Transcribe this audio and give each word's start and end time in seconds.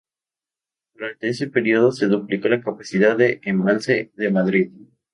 Durante 0.95 1.29
ese 1.29 1.45
periodo 1.45 1.91
se 1.91 2.07
duplicó 2.07 2.47
la 2.47 2.59
capacidad 2.63 3.15
de 3.15 3.39
embalse 3.43 4.11
de 4.15 4.31
Madrid. 4.31 4.71